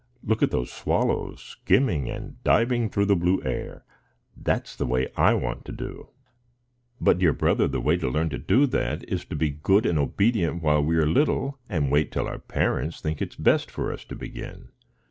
Look 0.23 0.41
at 0.41 0.49
those 0.49 0.71
swallows, 0.73 1.39
skimming 1.41 2.09
and 2.09 2.43
diving 2.43 2.89
through 2.89 3.05
the 3.05 3.15
blue 3.15 3.39
air! 3.43 3.85
That's 4.35 4.75
the 4.75 4.87
way 4.87 5.09
I 5.15 5.35
want 5.35 5.63
to 5.65 5.71
do." 5.71 6.09
"But, 6.99 7.19
dear 7.19 7.33
brother, 7.33 7.67
the 7.67 7.79
way 7.79 7.97
to 7.97 8.09
learn 8.09 8.29
to 8.29 8.39
do 8.39 8.65
that 8.65 9.07
is 9.07 9.25
to 9.25 9.35
be 9.35 9.51
good 9.51 9.85
and 9.85 9.99
obedient 9.99 10.63
while 10.63 10.83
we 10.83 10.97
are 10.97 11.05
little, 11.05 11.59
and 11.69 11.91
wait 11.91 12.11
till 12.11 12.27
our 12.27 12.39
parents 12.39 12.99
think 12.99 13.21
it 13.21 13.35
best 13.37 13.69
for 13.69 13.93
us 13.93 14.03
to 14.05 14.15
begin." 14.15 14.69